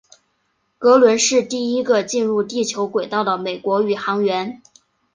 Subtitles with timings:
[0.79, 4.59] 格伦是第一个进入地球轨道的美国宇航员。